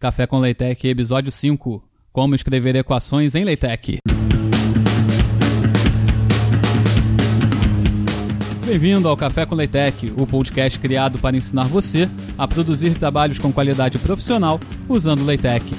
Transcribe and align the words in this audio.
Café 0.00 0.28
com 0.28 0.38
Leitec, 0.38 0.86
episódio 0.86 1.32
5. 1.32 1.82
Como 2.12 2.32
escrever 2.32 2.76
equações 2.76 3.34
em 3.34 3.42
Leitec. 3.42 3.98
Bem-vindo 8.64 9.08
ao 9.08 9.16
Café 9.16 9.44
com 9.44 9.56
Leitec, 9.56 10.12
o 10.16 10.24
podcast 10.24 10.78
criado 10.78 11.18
para 11.18 11.36
ensinar 11.36 11.64
você 11.64 12.08
a 12.38 12.46
produzir 12.46 12.96
trabalhos 12.96 13.40
com 13.40 13.52
qualidade 13.52 13.98
profissional 13.98 14.60
usando 14.88 15.24
Leitec. 15.24 15.74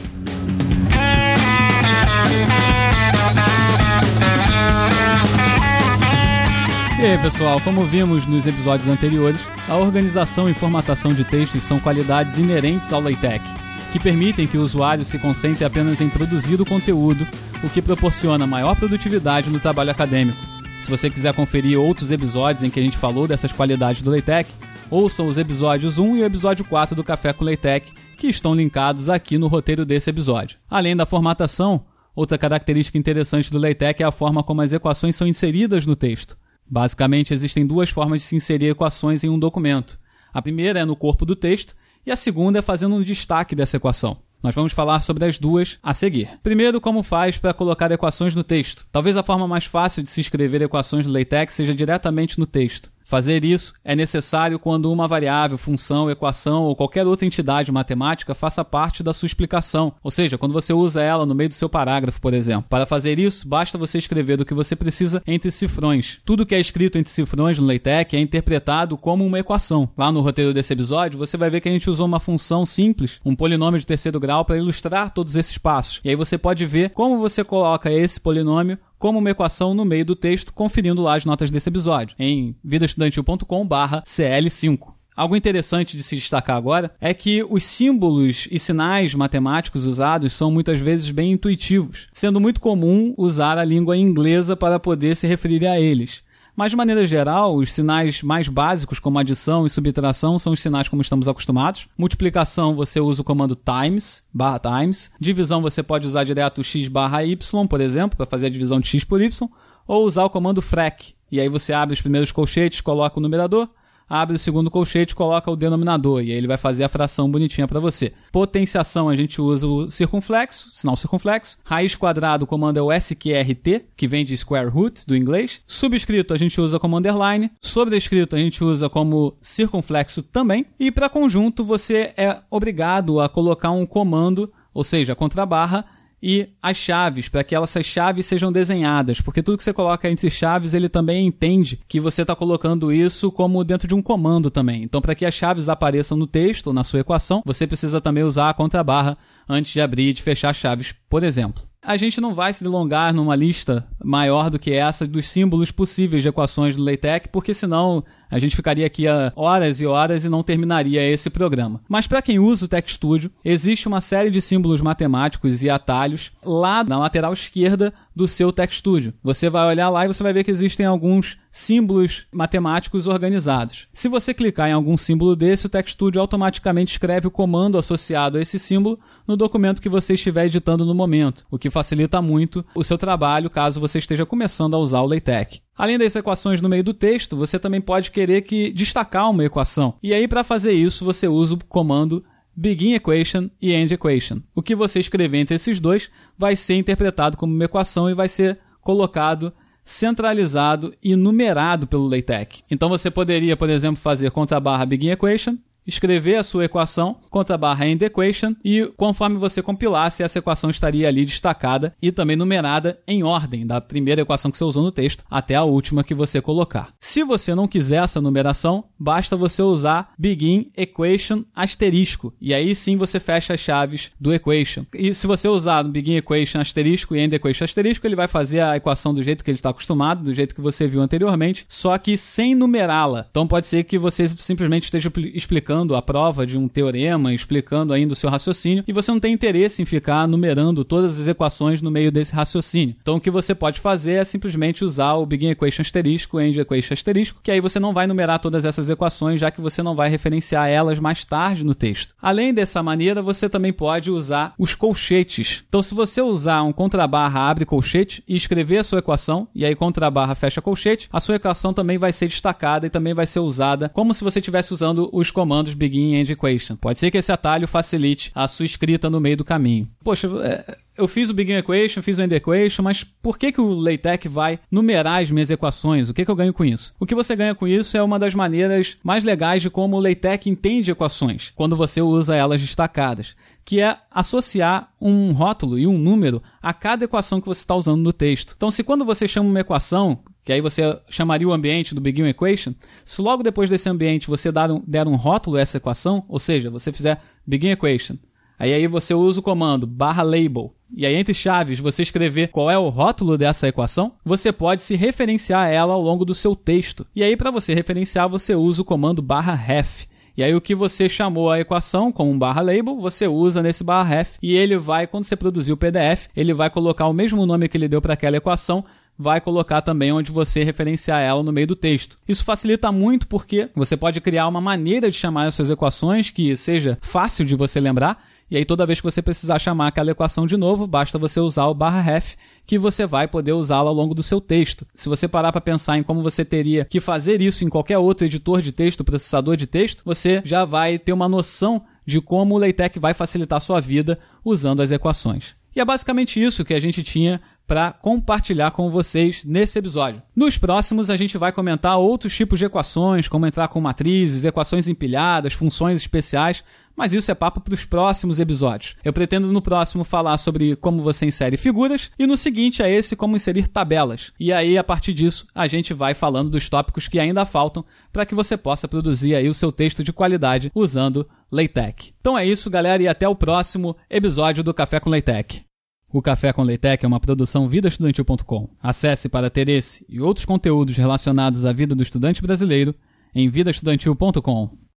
E 6.99 7.06
aí, 7.06 7.17
pessoal, 7.20 7.62
como 7.62 7.86
vimos 7.86 8.28
nos 8.28 8.46
episódios 8.46 8.90
anteriores, 8.90 9.40
a 9.70 9.78
organização 9.78 10.49
e 10.49 10.54
formatação 10.54 11.13
de 11.13 11.24
textos 11.24 11.63
são 11.63 11.79
qualidades 11.79 12.38
inerentes 12.38 12.92
ao 12.92 12.99
LaTeX, 12.99 13.49
que 13.92 13.99
permitem 13.99 14.47
que 14.47 14.58
o 14.58 14.62
usuário 14.62 15.03
se 15.03 15.17
concentre 15.17 15.65
apenas 15.65 15.99
em 15.99 16.09
produzir 16.09 16.62
o 16.62 16.66
conteúdo, 16.66 17.27
o 17.64 17.70
que 17.70 17.82
proporciona 17.82 18.45
maior 18.45 18.76
produtividade 18.76 19.50
no 19.50 19.59
trabalho 19.59 19.91
acadêmico. 19.91 20.38
Se 20.80 20.90
você 20.90 21.09
quiser 21.09 21.34
conferir 21.34 21.80
outros 21.80 22.12
episódios 22.12 22.64
em 22.64 22.70
que 22.70 22.80
a 22.80 22.84
gente 22.84 22.98
falou 22.98 23.28
dessas 23.28 23.52
qualidades 23.52 24.02
do 24.02 24.12
LaTeX, 24.12 24.50
ouçam 24.90 25.28
os 25.28 25.38
episódios 25.38 25.98
1 25.98 26.17
e 26.17 26.22
o 26.22 26.26
episódio 26.26 26.64
4 26.66 26.95
do 26.95 27.04
Café 27.04 27.34
com 27.34 27.44
LaTeX, 27.44 27.91
que 28.16 28.28
estão 28.28 28.54
linkados 28.54 29.09
aqui 29.09 29.38
no 29.38 29.48
roteiro 29.48 29.86
desse 29.86 30.09
episódio. 30.09 30.58
Além 30.70 30.95
da 30.95 31.06
formatação, 31.06 31.86
outra 32.16 32.38
característica 32.38 32.98
interessante 32.98 33.52
do 33.52 33.59
LaTeX 33.59 34.02
é 34.02 34.03
a 34.03 34.12
forma 34.12 34.44
como 34.44 34.62
as 34.62 34.72
equações 34.72 35.16
são 35.16 35.28
inseridas 35.28 35.86
no 35.86 35.95
texto. 35.95 36.38
Basicamente, 36.70 37.34
existem 37.34 37.66
duas 37.66 37.90
formas 37.90 38.22
de 38.22 38.28
se 38.28 38.36
inserir 38.36 38.70
equações 38.70 39.23
em 39.23 39.30
um 39.30 39.40
documento. 39.40 39.98
A 40.31 40.42
primeira 40.42 40.80
é 40.80 40.86
no 40.86 40.95
corpo 40.95 41.26
do 41.26 41.36
texto 41.36 41.76
e 42.09 42.12
a 42.12 42.16
segunda 42.16 42.58
é 42.58 42.62
fazendo 42.62 42.95
um 42.95 43.04
destaque 43.04 43.55
dessa 43.55 43.77
equação. 43.77 44.17
Nós 44.41 44.55
vamos 44.55 44.73
falar 44.73 45.02
sobre 45.02 45.26
as 45.26 45.38
duas 45.38 45.77
a 45.84 45.94
seguir. 45.94 46.40
Primeiro, 46.41 46.81
como 46.81 47.04
faz 47.04 47.38
para 47.38 47.54
colocar 47.54 47.91
equações 47.91 48.34
no 48.34 48.44
texto. 48.44 48.88
Talvez 48.92 49.16
a 49.16 49.22
forma 49.22 49.47
mais 49.47 49.66
fácil 49.66 50.02
de 50.02 50.09
se 50.09 50.19
escrever 50.19 50.59
equações 50.64 51.06
no 51.06 51.14
LaTeX 51.14 51.53
seja 51.53 51.72
diretamente 51.72 52.39
no 52.39 52.47
texto. 52.47 52.89
Fazer 53.10 53.44
isso 53.44 53.74
é 53.84 53.96
necessário 53.96 54.60
quando 54.60 54.94
uma 54.94 55.08
variável, 55.08 55.58
função, 55.58 56.12
equação 56.12 56.66
ou 56.66 56.76
qualquer 56.76 57.08
outra 57.08 57.26
entidade 57.26 57.72
matemática 57.72 58.36
faça 58.36 58.64
parte 58.64 59.02
da 59.02 59.16
sua 59.16 59.26
explicação, 59.26 59.92
ou 60.04 60.12
seja, 60.12 60.38
quando 60.38 60.54
você 60.54 60.74
usa 60.74 61.02
ela 61.02 61.26
no 61.26 61.34
meio 61.34 61.50
do 61.50 61.56
seu 61.56 61.68
parágrafo, 61.68 62.22
por 62.22 62.36
exemplo. 62.36 62.68
Para 62.70 62.86
fazer 62.86 63.18
isso, 63.18 63.48
basta 63.48 63.80
você 63.80 63.98
escrever 63.98 64.38
do 64.38 64.46
que 64.46 64.54
você 64.54 64.76
precisa 64.76 65.24
entre 65.26 65.50
cifrões. 65.50 66.22
Tudo 66.24 66.46
que 66.46 66.54
é 66.54 66.60
escrito 66.60 67.00
entre 67.00 67.12
cifrões 67.12 67.58
no 67.58 67.66
LaTeX 67.66 68.14
é 68.14 68.20
interpretado 68.20 68.96
como 68.96 69.26
uma 69.26 69.40
equação. 69.40 69.90
Lá 69.98 70.12
no 70.12 70.22
roteiro 70.22 70.54
desse 70.54 70.74
episódio, 70.74 71.18
você 71.18 71.36
vai 71.36 71.50
ver 71.50 71.62
que 71.62 71.70
a 71.70 71.72
gente 71.72 71.90
usou 71.90 72.06
uma 72.06 72.20
função 72.20 72.64
simples, 72.64 73.20
um 73.26 73.36
polinômio 73.36 73.80
de 73.80 73.88
terceiro 73.88 74.20
grau, 74.20 74.46
para 74.46 74.58
ilustrar 74.58 75.10
todos 75.10 75.36
esses 75.36 75.58
passos. 75.58 76.00
E 76.04 76.12
aí 76.12 76.16
você 76.16 76.38
pode 76.38 76.64
ver 76.64 76.92
como 76.92 77.18
você 77.18 77.44
coloca 77.44 77.92
esse 77.92 78.20
polinômio 78.20 78.78
como 79.00 79.17
uma 79.17 79.31
equação 79.31 79.73
no 79.73 79.86
meio 79.86 80.05
do 80.05 80.16
texto, 80.16 80.53
conferindo 80.53 81.02
lá 81.02 81.16
as 81.16 81.25
notas 81.25 81.50
desse 81.50 81.69
episódio, 81.69 82.16
em 82.19 82.55
vidaestudantil.com/cl5. 82.64 84.94
Algo 85.16 85.36
interessante 85.36 85.97
de 85.97 86.03
se 86.03 86.16
destacar 86.16 86.56
agora 86.56 86.91
é 87.02 87.11
que 87.14 87.44
os 87.50 87.66
símbolos 87.66 88.47
e 88.50 88.58
sinais 88.58 89.14
matemáticos 89.14 89.86
usados 89.86 90.31
são 90.31 90.50
muitas 90.50 90.80
vezes 90.80 91.11
bem 91.11 91.33
intuitivos, 91.33 92.08
sendo 92.14 92.39
muito 92.39 92.61
comum 92.61 93.14
usar 93.17 93.58
a 93.58 93.66
língua 93.66 93.97
inglesa 93.97 94.56
para 94.56 94.80
poder 94.80 95.17
se 95.17 95.28
referir 95.28 95.67
a 95.67 95.78
eles. 95.78 96.22
Mas, 96.60 96.72
de 96.72 96.76
maneira 96.76 97.06
geral, 97.06 97.56
os 97.56 97.72
sinais 97.72 98.22
mais 98.22 98.50
básicos, 98.50 99.00
como 99.00 99.18
adição 99.18 99.66
e 99.66 99.70
subtração, 99.70 100.38
são 100.38 100.52
os 100.52 100.60
sinais 100.60 100.90
como 100.90 101.02
estamos 101.02 101.30
acostumados. 101.30 101.88
Multiplicação, 101.98 102.76
você 102.76 103.00
usa 103.00 103.22
o 103.22 103.24
comando 103.24 103.56
times, 103.56 104.24
barra 104.34 104.60
times. 104.60 105.10
Divisão, 105.18 105.62
você 105.62 105.82
pode 105.82 106.06
usar 106.06 106.26
direto 106.26 106.62
x 106.62 106.90
barra 106.90 107.24
y, 107.24 107.66
por 107.66 107.80
exemplo, 107.80 108.18
para 108.18 108.26
fazer 108.26 108.48
a 108.48 108.50
divisão 108.50 108.82
de 108.82 108.90
x 108.90 109.06
por 109.06 109.22
y. 109.22 109.48
Ou 109.88 110.06
usar 110.06 110.26
o 110.26 110.30
comando 110.30 110.62
frac. 110.62 111.14
E 111.32 111.40
aí 111.40 111.48
você 111.48 111.72
abre 111.72 111.94
os 111.94 112.02
primeiros 112.02 112.30
colchetes, 112.30 112.81
coloca 112.81 113.18
o 113.18 113.22
numerador, 113.22 113.69
abre 114.09 114.36
o 114.36 114.40
segundo 114.40 114.72
colchete, 114.72 115.14
coloca 115.14 115.52
o 115.52 115.56
denominador 115.56 116.24
e 116.24 116.31
aí 116.31 116.38
ele 116.38 116.47
vai 116.47 116.58
fazer 116.58 116.84
a 116.84 116.90
fração 116.90 117.30
bonitinha 117.30 117.68
para 117.68 117.80
você. 117.80 118.12
Potenciação 118.31 119.08
a 119.08 119.16
gente 119.16 119.40
usa 119.40 119.68
o 119.68 119.92
circunflexo, 119.92 120.70
sinal 120.74 120.96
circunflexo. 120.96 121.58
Raiz 121.64 121.96
quadrado 121.96 122.46
o 122.46 122.48
comando 122.48 122.78
é 122.78 122.81
o 122.81 122.92
SQRT, 122.92 123.86
que 123.96 124.08
vem 124.08 124.25
de 124.25 124.36
square 124.36 124.69
root 124.69 125.06
do 125.06 125.16
inglês. 125.16 125.62
Subscrito 125.68 126.34
a 126.34 126.38
gente 126.38 126.59
usa 126.59 126.80
como 126.80 126.98
underline. 126.98 127.52
Sobrescrito 127.62 128.36
a 128.36 128.40
gente 128.40 128.64
usa 128.64 128.90
como 128.90 129.38
circunflexo 129.42 130.24
também. 130.24 130.66
E 130.80 130.92
para 130.92 131.09
conjunto 131.09 131.64
você 131.64 132.14
é 132.18 132.40
obrigado 132.50 133.19
a 133.19 133.30
colocar 133.30 133.72
um 133.72 133.86
comando, 133.86 134.52
ou 134.74 134.84
seja, 134.84 135.16
contrabarra 135.16 135.86
e 136.22 136.50
as 136.62 136.78
chaves, 136.78 137.30
para 137.30 137.44
que 137.44 137.56
essas 137.56 137.85
chaves 137.85 138.25
sejam 138.25 138.52
desenhadas, 138.52 139.22
porque 139.22 139.41
tudo 139.41 139.57
que 139.57 139.63
você 139.63 139.74
coloca 139.74 140.09
entre 140.09 140.30
chaves, 140.30 140.74
ele 140.74 140.90
também 140.90 141.25
entende 141.25 141.80
que 141.88 142.00
você 142.00 142.22
está 142.22 142.35
colocando 142.35 142.91
isso 142.91 143.31
como 143.31 143.63
dentro 143.63 143.88
de 143.88 143.96
um 143.96 144.02
comando 144.02 144.50
também. 144.52 144.84
Então, 144.84 145.02
para 145.02 145.16
que 145.16 145.25
as 145.25 145.34
chaves 145.34 145.69
apareçam 145.69 146.18
no 146.18 146.28
texto 146.28 146.74
na 146.74 146.84
sua 146.84 147.00
equação, 147.00 147.41
você 147.46 147.66
precisa 147.66 148.02
também 148.02 148.24
usar 148.24 148.50
a 148.50 148.53
contrabarra 148.53 149.18
antes 149.47 149.72
de 149.72 149.81
abrir 149.81 150.09
e 150.09 150.13
de 150.13 150.24
fechar 150.24 150.53
chaves, 150.53 150.94
por 151.09 151.24
exemplo. 151.24 151.63
A 151.89 151.97
gente 151.97 152.22
não 152.22 152.35
vai 152.35 152.53
se 152.53 152.63
delongar 152.63 153.11
numa 153.11 153.35
lista 153.35 153.83
maior 154.03 154.51
do 154.51 154.59
que 154.59 154.72
essa 154.72 155.07
dos 155.07 155.27
símbolos 155.27 155.72
possíveis 155.72 156.22
de 156.22 156.29
equações 156.29 156.75
do 156.75 156.83
LaTeX, 156.83 157.29
porque 157.31 157.51
senão 157.51 158.03
a 158.29 158.38
gente 158.38 158.55
ficaria 158.55 158.85
aqui 158.85 159.05
horas 159.35 159.81
e 159.81 159.88
horas 159.88 160.23
e 160.23 160.29
não 160.29 160.44
terminaria 160.44 161.01
esse 161.03 161.29
programa. 161.31 161.81
Mas 161.89 162.05
para 162.05 162.22
quem 162.22 162.38
usa 162.38 162.66
o 162.66 162.67
TechStudio, 162.67 163.31
existe 163.44 163.88
uma 163.88 164.01
série 164.01 164.29
de 164.29 164.39
símbolos 164.39 164.81
matemáticos 164.81 165.63
e 165.63 165.69
atalhos 165.69 166.31
lá 166.44 166.83
na 166.83 167.00
lateral 167.00 167.33
esquerda 167.33 167.91
do 168.16 168.27
seu 168.27 168.51
TechStudio. 168.51 169.13
Você 169.23 169.50
vai 169.50 169.66
olhar 169.66 169.89
lá 169.89 170.06
e 170.06 170.07
você 170.09 170.21
vai 170.21 170.33
ver 170.33 170.44
que 170.44 170.51
existem 170.51 170.85
alguns 170.85 171.38
símbolos 171.51 172.27
matemáticos 172.31 173.07
organizados. 173.07 173.88
Se 173.94 174.07
você 174.07 174.33
clicar 174.33 174.69
em 174.69 174.73
algum 174.73 174.97
símbolo 174.97 175.35
desse, 175.35 175.66
o 175.66 175.69
TechStudio 175.69 176.21
automaticamente 176.21 176.91
escreve 176.91 177.27
o 177.27 177.31
comando 177.31 177.77
associado 177.77 178.38
a 178.38 178.41
esse 178.41 178.59
símbolo 178.59 179.00
no 179.27 179.35
documento 179.35 179.81
que 179.81 179.89
você 179.89 180.13
estiver 180.13 180.45
editando 180.45 180.85
no 180.85 180.94
momento, 180.94 181.45
o 181.50 181.57
que 181.57 181.69
facilita 181.79 182.22
muito 182.22 182.66
o 182.75 182.84
seu 182.84 182.97
trabalho 182.97 183.50
caso 183.50 183.79
você 183.79 184.00
esteja 184.00 184.25
começando 184.25 184.75
a 184.75 184.78
usar 184.78 185.00
o 185.00 185.07
LaTeX. 185.07 185.62
Além 185.78 185.97
das 185.97 186.13
equações 186.13 186.59
no 186.59 186.67
meio 186.67 186.84
do 186.84 186.94
texto, 186.94 187.38
você 187.38 187.57
também 187.57 187.79
pode 187.79 188.12
querer 188.12 188.41
que 188.41 188.69
destacar 188.73 189.29
uma 189.29 189.45
equação. 189.45 189.95
E 190.03 190.13
aí 190.13 190.28
para 190.28 190.44
fazer 190.44 190.73
isso, 190.73 191.06
você 191.06 191.28
usa 191.28 191.53
o 191.53 191.66
comando 191.66 192.22
begin 192.53 192.95
equation 192.95 193.50
e 193.62 193.72
end 193.72 193.94
equation. 193.94 194.41
O 194.53 194.62
que 194.62 194.75
você 194.75 195.00
escrever 195.00 195.38
entre 195.38 195.56
esses 195.56 195.79
dois 195.79 196.09
vai 196.38 196.57
ser 196.57 196.75
interpretado 196.75 197.38
como 197.38 197.53
uma 197.53 197.63
equação 197.63 198.09
e 198.09 198.13
vai 198.13 198.28
ser 198.28 198.59
colocado 198.81 199.53
centralizado 199.85 200.94
e 201.01 201.16
numerado 201.16 201.88
pelo 201.88 202.09
LaTeX. 202.09 202.63
Então 202.69 202.89
você 202.89 203.09
poderia, 203.09 203.56
por 203.56 203.69
exemplo, 203.69 204.01
fazer 204.01 204.29
contra 204.31 204.59
barra 204.59 204.85
begin 204.85 205.12
equation 205.12 205.56
escrever 205.89 206.35
a 206.35 206.44
sua 206.44 206.66
equação 206.66 207.17
contra 207.29 207.55
a 207.55 207.57
barra 207.57 207.88
end 207.88 208.03
equation 208.05 208.53
e 208.63 208.89
conforme 208.95 209.38
você 209.38 209.61
compilasse, 209.61 210.23
essa 210.23 210.39
equação 210.39 210.69
estaria 210.69 211.07
ali 211.07 211.25
destacada 211.25 211.94
e 212.01 212.11
também 212.11 212.35
numerada 212.35 212.97
em 213.07 213.23
ordem, 213.23 213.66
da 213.66 213.81
primeira 213.81 214.22
equação 214.22 214.51
que 214.51 214.57
você 214.57 214.63
usou 214.63 214.83
no 214.83 214.91
texto 214.91 215.23
até 215.29 215.55
a 215.55 215.63
última 215.63 216.03
que 216.03 216.13
você 216.13 216.41
colocar. 216.41 216.94
Se 217.00 217.23
você 217.23 217.53
não 217.53 217.67
quiser 217.67 218.03
essa 218.03 218.22
numeração, 218.22 218.85
basta 218.97 219.35
você 219.35 219.61
usar 219.61 220.13
begin 220.17 220.72
equation 220.77 221.44
asterisco 221.53 222.33
e 222.39 222.53
aí 222.53 222.73
sim 222.75 222.95
você 222.95 223.19
fecha 223.19 223.53
as 223.53 223.59
chaves 223.59 224.11
do 224.19 224.33
equation. 224.33 224.85
E 224.94 225.13
se 225.13 225.27
você 225.27 225.47
usar 225.47 225.83
begin 225.83 226.17
equation 226.17 226.59
asterisco 226.59 227.16
e 227.16 227.19
end 227.19 227.35
equation 227.35 227.66
asterisco, 227.66 228.06
ele 228.06 228.16
vai 228.16 228.27
fazer 228.27 228.61
a 228.61 228.77
equação 228.77 229.13
do 229.13 229.23
jeito 229.23 229.44
que 229.44 229.51
ele 229.51 229.57
está 229.57 229.69
acostumado, 229.69 230.23
do 230.23 230.33
jeito 230.33 230.56
que 230.56 230.61
você 230.61 230.88
viu 230.88 231.01
anteriormente, 231.01 231.66
só 231.67 231.97
que 231.97 232.16
sem 232.16 232.56
numerá-la. 232.56 233.25
Então 233.29 233.47
pode 233.47 233.67
ser 233.67 233.83
que 233.83 233.97
você 233.97 234.27
simplesmente 234.27 234.83
esteja 234.83 235.11
explicando 235.33 235.78
explicando 235.79 235.95
a 235.95 236.01
prova 236.01 236.45
de 236.45 236.57
um 236.57 236.67
teorema, 236.67 237.34
explicando 237.34 237.94
ainda 237.94 238.13
o 238.13 238.16
seu 238.16 238.29
raciocínio, 238.29 238.84
e 238.88 238.91
você 238.91 239.12
não 239.12 239.19
tem 239.19 239.34
interesse 239.34 239.81
em 239.81 239.85
ficar 239.85 240.27
numerando 240.27 240.83
todas 240.83 241.19
as 241.19 241.27
equações 241.27 241.81
no 241.81 241.89
meio 241.89 242.12
desse 242.12 242.33
raciocínio. 242.33 242.95
Então 243.01 243.15
o 243.15 243.21
que 243.21 243.31
você 243.31 243.56
pode 243.56 243.80
fazer 243.80 244.13
é 244.13 244.25
simplesmente 244.25 244.83
usar 244.83 245.13
o 245.13 245.25
begin 245.25 245.51
equation 245.51 245.81
asterisco, 245.81 246.39
end 246.39 246.59
equation 246.59 246.94
asterisco, 246.94 247.39
que 247.42 247.51
aí 247.51 247.62
você 247.62 247.80
não 247.80 247.94
vai 247.94 248.07
numerar 248.07 248.39
todas 248.39 248.65
essas 248.65 248.89
equações, 248.89 249.39
já 249.39 249.51
que 249.51 249.62
você 249.62 249.81
não 249.81 249.95
vai 249.95 250.09
referenciar 250.09 250.68
elas 250.68 251.00
mais 251.00 251.24
tarde 251.24 251.63
no 251.63 251.75
texto. 251.75 252.13
Além 252.21 252.54
dessa 252.54 252.83
maneira, 252.83 253.21
você 253.21 253.48
também 253.48 253.71
pode 253.71 254.12
usar 254.12 254.54
os 254.57 254.75
colchetes. 254.75 255.63
Então 255.69 255.81
se 255.81 255.95
você 255.95 256.21
usar 256.21 256.62
um 256.63 256.74
contrabarra 256.74 257.50
abre 257.50 257.65
colchete 257.65 258.24
e 258.27 258.36
escrever 258.36 258.80
a 258.80 258.83
sua 258.83 259.00
equação, 259.00 259.48
e 259.56 259.65
aí 259.65 259.75
contrabarra 259.75 260.36
fecha 260.36 260.62
colchete, 260.62 261.07
a 261.12 261.19
sua 261.19 261.36
equação 261.36 261.74
também 261.74 261.98
vai 261.98 262.12
ser 262.12 262.27
destacada 262.27 262.86
e 262.86 262.89
também 262.89 263.13
vai 263.13 263.25
ser 263.25 263.39
usada 263.39 263.89
como 263.89 264.13
se 264.13 264.24
você 264.24 264.39
estivesse 264.39 264.74
usando 264.74 265.09
os 265.13 265.31
comandos 265.31 265.69
comandos 265.69 265.74
begin 265.74 266.16
end 266.16 266.31
equation. 266.31 266.75
Pode 266.75 267.00
ser 267.00 267.12
que 267.12 267.18
esse 267.18 267.31
atalho 267.31 267.68
facilite 267.68 268.31
a 268.33 268.48
sua 268.48 268.66
escrita 268.66 269.10
no 269.10 269.19
meio 269.19 269.38
do 269.38 269.44
caminho. 269.44 269.88
Poxa, 270.04 270.27
é, 270.44 270.77
eu 270.98 271.07
fiz 271.07 271.30
o 271.30 271.33
begin 271.33 271.54
equation, 271.54 272.01
fiz 272.01 272.18
o 272.18 272.21
end 272.21 272.33
equation, 272.33 272.83
mas 272.83 273.04
por 273.04 273.38
que, 273.38 273.51
que 273.51 273.62
o 273.62 273.80
LaTeX 273.80 274.31
vai 274.31 274.60
numerar 274.71 275.21
as 275.21 275.31
minhas 275.31 275.50
equações? 275.50 276.10
O 276.10 276.13
que, 276.13 276.25
que 276.25 276.31
eu 276.31 276.36
ganho 276.36 276.54
com 276.54 276.66
isso? 276.66 276.94
O 277.00 277.06
que 277.06 277.16
você 277.16 277.36
ganha 277.36 277.56
com 277.56 277.68
isso 277.68 277.98
é 277.98 278.04
uma 278.04 278.19
das 278.19 278.33
maneiras 278.33 278.98
mais 279.04 279.24
legais 279.24 279.62
de 279.62 279.69
como 279.69 279.98
o 279.98 280.01
LaTeX 280.01 280.48
entende 280.48 280.92
equações, 280.92 281.51
quando 281.56 281.75
você 281.75 282.01
usa 282.01 282.36
elas 282.36 282.62
destacadas 282.62 283.36
que 283.66 283.80
é 283.80 283.98
associar 284.10 284.89
um 285.00 285.31
rótulo 285.31 285.77
e 285.77 285.86
um 285.86 285.95
número 285.95 286.42
a 286.60 286.74
cada 286.74 287.06
equação 287.06 287.39
que 287.39 287.48
você 287.48 287.62
está 287.62 287.75
usando 287.75 288.01
no 288.01 288.12
texto. 288.12 288.56
Então, 288.57 288.71
se 288.71 288.83
quando 288.83 289.06
você 289.06 289.27
chama 289.27 289.48
uma 289.48 289.60
equação, 289.60 290.24
que 290.44 290.53
aí 290.53 290.62
você 290.62 291.00
chamaria 291.09 291.47
o 291.47 291.53
ambiente 291.53 291.94
do 291.94 292.01
Begin 292.01 292.27
Equation, 292.27 292.74
se 293.06 293.21
logo 293.21 293.44
depois 293.44 293.69
desse 293.69 293.89
ambiente 293.89 294.27
você 294.27 294.51
der 294.51 294.71
um, 294.71 294.81
der 294.86 295.07
um 295.07 295.15
rótulo 295.15 295.57
a 295.57 295.62
essa 295.62 295.77
equação, 295.77 296.24
ou 296.27 296.39
seja, 296.39 296.69
você 296.69 296.91
fizer 296.91 297.21
Begin 297.45 297.69
Equation, 297.69 298.15
aí, 298.57 298.74
aí 298.74 298.88
você 298.88 299.13
usa 299.13 299.39
o 299.39 299.44
comando 299.44 299.86
barra 299.86 300.24
label, 300.24 300.71
e 300.95 301.06
aí 301.06 301.15
entre 301.15 301.33
chaves 301.33 301.80
você 301.80 302.01
escrever 302.01 302.50
qual 302.50 302.69
é 302.69 302.77
o 302.77 302.89
rótulo 302.89 303.38
dessa 303.38 303.68
equação, 303.68 304.13
você 304.25 304.51
pode 304.51 304.81
se 304.81 304.95
referenciar 304.95 305.65
a 305.65 305.69
ela 305.69 305.94
ao 305.94 306.01
longo 306.01 306.25
do 306.25 306.33
seu 306.33 306.56
texto. 306.56 307.06
E 307.15 307.24
aí 307.24 307.38
para 307.38 307.51
você 307.51 307.74
referenciar, 307.74 308.27
você 308.27 308.56
usa 308.56 308.81
o 308.81 308.85
comando 308.85 309.21
barra 309.21 309.53
ref. 309.53 310.07
E 310.35 310.44
aí 310.44 310.56
o 310.56 310.62
que 310.62 310.74
você 310.74 311.09
chamou 311.09 311.51
a 311.51 311.59
equação 311.59 312.12
como 312.12 312.31
um 312.31 312.39
barra 312.39 312.62
label, 312.62 312.97
você 312.97 313.27
usa 313.27 313.62
nesse 313.62 313.83
barra 313.83 314.09
ref 314.09 314.38
e 314.42 314.56
ele 314.56 314.77
vai, 314.77 315.06
quando 315.06 315.25
você 315.25 315.35
produzir 315.35 315.74
o 315.74 315.77
PDF, 315.77 316.27
ele 316.35 316.53
vai 316.53 316.69
colocar 316.69 317.07
o 317.07 317.13
mesmo 317.13 317.45
nome 317.45 317.68
que 317.68 317.75
ele 317.75 317.89
deu 317.89 318.01
para 318.01 318.13
aquela 318.13 318.38
equação, 318.38 318.83
vai 319.19 319.42
colocar 319.42 319.81
também 319.81 320.13
onde 320.13 320.31
você 320.31 320.63
referenciar 320.63 321.19
ela 321.19 321.44
no 321.44 321.51
meio 321.51 321.68
do 321.68 321.75
texto. 321.75 322.18
Isso 322.25 322.45
facilita 322.45 322.89
muito 322.89 323.27
porque 323.27 323.69
você 323.75 323.98
pode 323.98 324.21
criar 324.21 324.48
uma 324.48 324.62
maneira 324.62 325.12
de 325.12 325.18
chamar 325.18 325.48
as 325.48 325.56
suas 325.56 325.69
equações 325.69 326.30
que 326.30 326.56
seja 326.56 326.98
fácil 327.01 327.44
de 327.44 327.56
você 327.56 327.81
lembrar 327.81 328.24
e 328.51 328.57
aí, 328.57 328.66
toda 328.66 328.86
vez 328.86 329.00
que 329.00 329.06
você 329.06 329.21
precisar 329.21 329.60
chamar 329.60 329.88
aquela 329.88 330.10
equação 330.10 330.48
de 330.48 330.57
novo, 330.57 330.88
basta 330.88 331.19
você 331.19 331.39
usar 331.39 331.68
o 331.68 331.74
barra 331.74 332.01
ref, 332.01 332.33
que 332.66 332.80
você 332.80 333.06
vai 333.06 333.27
poder 333.27 333.51
usá-la 333.51 333.89
ao 333.89 333.95
longo 333.95 334.16
do 334.16 334.24
seu 334.24 334.42
texto. 334.42 334.88
Se 334.95 335.07
você 335.07 335.27
parar 335.27 335.51
para 335.51 335.62
pensar 335.62 336.00
em 336.00 336.04
como 336.04 336.24
você 336.24 336.44
teria 336.44 336.83
que 336.83 337.00
fazer 337.00 337.42
isso 337.42 337.63
em 337.63 337.69
qualquer 337.69 338.00
outro 338.00 338.25
editor 338.25 338.63
de 338.63 338.71
texto, 338.71 339.04
processador 339.04 339.56
de 339.56 339.68
texto, 339.68 340.01
você 340.04 340.42
já 340.44 340.66
vai 340.66 340.98
ter 340.98 341.13
uma 341.13 341.30
noção 341.30 341.83
de 342.07 342.19
como 342.19 342.56
o 342.56 342.57
LaTeX 342.57 342.98
vai 343.00 343.13
facilitar 343.13 343.57
a 343.57 343.60
sua 343.60 343.80
vida 343.80 344.18
usando 344.44 344.81
as 344.81 344.89
equações. 344.89 345.54
E 345.75 345.80
é 345.80 345.86
basicamente 345.86 346.42
isso 346.42 346.66
que 346.66 346.74
a 346.74 346.80
gente 346.80 347.04
tinha 347.04 347.39
para 347.69 347.92
compartilhar 347.92 348.71
com 348.71 348.89
vocês 348.89 349.45
nesse 349.45 349.77
episódio. 349.77 350.24
Nos 350.36 350.57
próximos, 350.57 351.07
a 351.07 351.16
gente 351.16 351.38
vai 351.38 351.51
comentar 351.51 352.00
outros 352.00 352.36
tipos 352.36 352.57
de 352.57 352.66
equações, 352.66 353.27
como 353.27 353.45
entrar 353.45 353.68
com 353.68 353.80
matrizes, 353.80 354.44
equações 354.44 354.88
empilhadas, 354.88 355.54
funções 355.54 355.95
especiais, 355.95 356.63
mas 356.98 357.13
isso 357.13 357.30
é 357.30 357.36
papo 357.36 357.62
para 357.62 357.75
os 357.75 357.86
próximos 357.86 358.39
episódios. 358.39 358.95
Eu 359.06 359.13
pretendo 359.13 359.51
no 359.51 359.62
próximo 359.62 360.04
falar 360.04 360.39
sobre 360.39 360.75
como 360.77 361.04
você 361.04 361.27
insere 361.27 361.57
figuras 361.57 362.10
e 362.18 362.25
no 362.25 362.36
seguinte 362.36 362.81
é 362.81 362.89
esse 362.89 363.16
como 363.16 363.36
inserir 363.36 363.68
tabelas. 363.68 364.33
E 364.39 364.51
aí 364.51 364.75
a 364.75 364.83
partir 364.83 365.13
disso 365.13 365.45
a 365.54 365.68
gente 365.68 365.94
vai 365.94 366.16
falando 366.16 366.50
dos 366.50 366.68
tópicos 366.68 367.07
que 367.07 367.19
ainda 367.19 367.45
faltam 367.45 367.86
para 368.12 368.25
que 368.25 368.33
você 368.33 368.57
possa 368.57 368.88
produzir 368.88 369.36
aí 369.36 369.48
o 369.48 369.54
seu 369.54 369.71
texto 369.71 370.04
de 370.04 370.12
qualidade 370.12 370.71
usando 370.74 371.25
LaTeX. 371.51 372.13
Então 372.19 372.36
é 372.36 372.45
isso, 372.45 372.68
galera, 372.69 373.01
e 373.01 373.07
até 373.07 373.30
o 373.30 373.36
próximo 373.36 373.95
episódio 374.10 374.63
do 374.63 374.74
Café 374.74 375.00
com 375.00 375.12
LaTeX. 375.12 375.69
O 376.11 376.23
Café 376.23 376.51
com 376.51 376.63
LaTeX 376.63 377.03
é 377.03 377.07
uma 377.07 377.19
produção 377.19 377.69
vidaestudantil.com. 377.69 378.67
Acesse 378.81 379.29
para 379.29 379.50
ter 379.50 379.69
esse 379.69 380.03
e 380.09 380.19
outros 380.19 380.44
conteúdos 380.44 380.97
relacionados 380.97 381.65
à 381.65 381.71
vida 381.71 381.94
do 381.94 382.01
estudante 382.01 382.41
brasileiro 382.41 382.95
em 383.33 383.47
vidaestudantil.com. 383.47 384.79